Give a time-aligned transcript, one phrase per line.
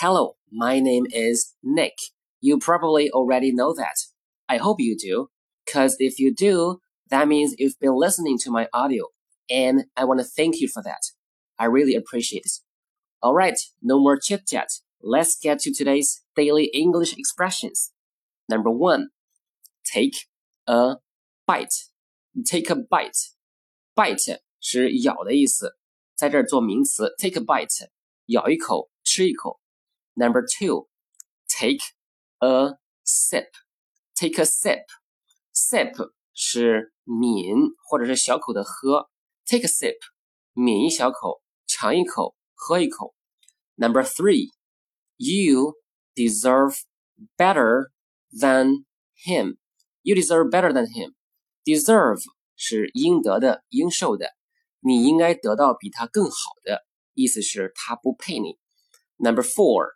[0.00, 1.98] Hello, my name is Nick.
[2.40, 3.96] You probably already know that.
[4.48, 5.30] I hope you do,
[5.66, 9.06] because if you do, that means you've been listening to my audio,
[9.50, 11.10] and I want to thank you for that.
[11.58, 12.60] I really appreciate it.
[13.20, 14.68] All right, no more chit chat.
[15.02, 17.92] Let's get to today's daily English expressions.
[18.48, 19.08] Number one,
[19.84, 20.28] take
[20.68, 20.98] a
[21.44, 21.88] bite.
[22.44, 23.32] Take a bite.
[23.96, 25.76] Bite 是咬的意思，
[26.14, 27.14] 在这儿做名词。
[27.18, 27.88] Take a bite，
[28.26, 29.60] 咬一口，吃一口。
[30.14, 30.88] Number two,
[31.48, 31.80] take
[32.40, 33.48] a sip.
[34.14, 34.84] Take a sip.
[35.54, 39.08] Sip 是抿或者是小口的喝。
[39.46, 39.96] Take a sip，
[40.54, 43.14] 抿一小口，尝一口，喝一口。
[43.76, 44.50] Number three,
[45.16, 45.74] you
[46.14, 46.80] deserve
[47.36, 47.90] better
[48.30, 48.84] than
[49.24, 49.56] him.
[50.02, 51.14] You deserve better than him.
[51.64, 52.22] Deserve
[52.56, 54.34] 是应得的、应受的，
[54.80, 58.58] 你应该得到比他更好的，意思是他不配你。
[59.16, 59.92] Number four.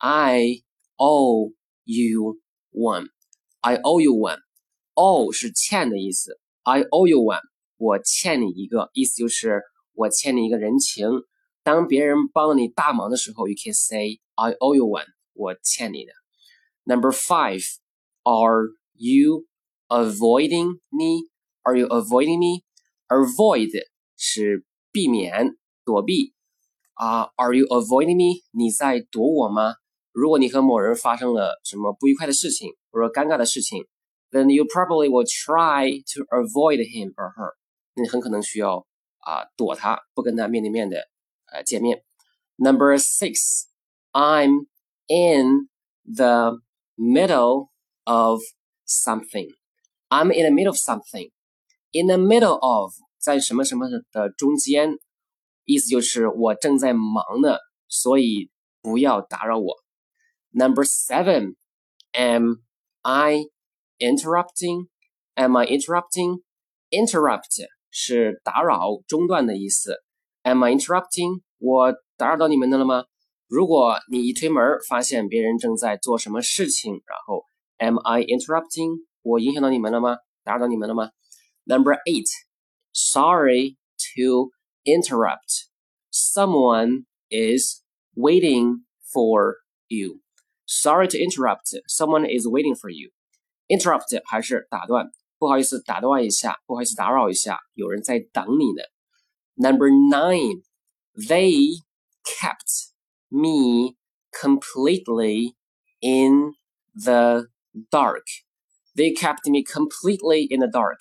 [0.00, 0.62] I
[0.98, 1.52] owe
[1.84, 2.40] you
[2.70, 3.08] one.
[3.60, 4.38] I owe you one.
[4.94, 6.38] owe 是欠的意思。
[6.62, 7.42] I owe you one.
[7.76, 9.62] 我欠你一个，意思就是
[9.94, 11.08] 我欠你一个人情。
[11.62, 15.06] 当别人帮了你大忙的时候，you can say I owe you one.
[15.34, 16.12] 我欠你的。
[16.84, 17.62] Number five.
[18.22, 19.46] Are you
[19.86, 21.28] avoiding me?
[21.62, 22.64] Are you avoiding me?
[23.06, 23.70] Avoid
[24.16, 26.34] 是避免、躲避
[26.94, 27.30] 啊。
[27.36, 28.42] Are you avoiding me?
[28.50, 29.74] 你在躲我吗？
[30.12, 33.86] 如果你和某人发生了什么不愉快的事情，或者尴尬的事情，
[34.30, 37.52] then you probably will try to avoid him or her。
[37.94, 38.86] 那你很可能需要
[39.18, 40.98] 啊躲他，不跟他面对面的
[41.52, 42.02] 呃见面。
[42.56, 43.66] Number six,
[44.12, 44.66] I'm
[45.08, 45.68] in
[46.04, 46.60] the
[46.96, 47.68] middle
[48.04, 48.40] of
[48.86, 49.50] something.
[50.08, 51.30] I'm in the middle of something.
[51.92, 54.98] In the middle of 在什么什么的中间，
[55.64, 59.76] 意思就是我正在忙呢，所以不要打扰我。
[60.52, 61.56] Number seven,
[62.14, 62.64] am
[63.02, 63.44] I
[63.98, 64.88] interrupting?
[65.34, 66.42] Am I interrupting?
[66.90, 70.02] Interrupt 是打扰、中断的意思。
[70.42, 71.42] Am I interrupting?
[71.58, 73.04] 我打扰到你们的了吗？
[73.48, 77.44] 如果你一推门发现别人正在做什么事情，然后
[77.78, 79.04] Am I interrupting?
[79.22, 80.16] 我影响到你们了吗？
[80.42, 81.10] 打扰到你们了吗？
[81.64, 82.28] Number eight,
[82.92, 83.76] sorry
[84.14, 84.52] to
[84.84, 85.66] interrupt.
[86.10, 87.82] Someone is
[88.14, 89.56] waiting for
[89.88, 90.20] you.
[90.70, 91.74] Sorry to interrupt.
[91.86, 93.10] Someone is waiting for you.
[93.68, 95.10] Interrupt 还是打断？
[95.38, 98.82] 不好意思，打断一下，不好意思，打扰一下，有人在等你呢。
[99.54, 100.62] Number nine,
[101.14, 101.82] they
[102.24, 102.92] kept
[103.28, 103.96] me
[104.32, 105.54] completely
[106.00, 106.54] in
[106.94, 107.48] the
[107.90, 108.24] dark.
[108.94, 110.98] They kept me completely in the dark.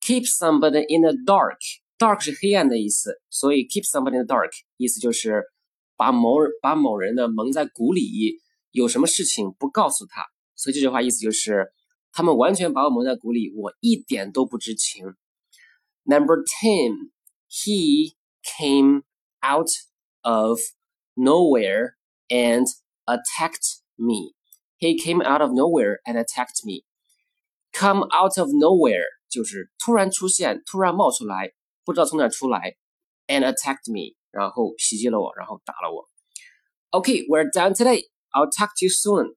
[0.00, 1.58] Keep somebody in the dark.
[1.98, 5.44] Dark 是黑暗的意思，所以 keep somebody in the dark 意思就是
[5.96, 8.40] 把某把某人呢蒙在鼓里。
[8.70, 11.72] 有什么事情不告诉他，所以这句话意思就是
[12.12, 15.04] 他们完全把我蒙在鼓里，我一点都不知情。
[16.04, 17.10] Number ten,
[17.48, 19.02] he came
[19.40, 19.70] out
[20.22, 20.58] of
[21.14, 21.94] nowhere
[22.28, 22.66] and
[23.06, 24.34] attacked me.
[24.78, 26.84] He came out of nowhere and attacked me.
[27.72, 31.52] Come out of nowhere 就是突然出现，突然冒出来，
[31.84, 32.76] 不知道从哪出来，
[33.26, 36.08] and attacked me，然后袭击了我，然后打了我。
[36.90, 38.08] Okay, we're done today.
[38.33, 39.33] I'll talk to you soon.